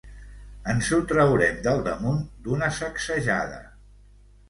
Ens 0.73 0.89
ho 0.95 0.99
traurem 1.11 1.61
del 1.69 1.85
damunt 1.91 2.25
d'una 2.49 2.73
sacsejada. 2.83 3.65